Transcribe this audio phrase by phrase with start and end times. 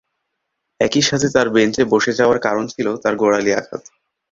[0.79, 3.83] একই সাথে তার বেঞ্চে বসে যাওয়ার কারণ ছিল তার গোড়ালি আঘাত।